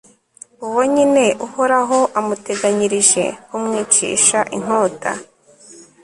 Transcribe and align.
uwo 0.67 0.81
nyine 0.93 1.25
uhoraho 1.45 1.99
amuteganyirije 2.19 3.23
kumwicisha 3.47 4.39
inkota 4.57 5.11